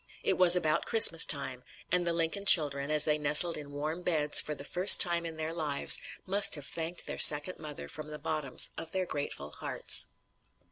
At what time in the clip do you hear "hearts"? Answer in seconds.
9.51-10.07